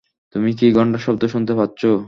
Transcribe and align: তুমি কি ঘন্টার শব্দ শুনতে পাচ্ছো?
তুমি 0.35 0.49
কি 0.59 0.67
ঘন্টার 0.73 1.01
শব্দ 1.05 1.21
শুনতে 1.33 1.53
পাচ্ছো? 1.59 1.91